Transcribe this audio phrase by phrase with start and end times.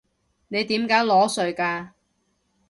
[0.47, 1.91] 你點解裸睡㗎？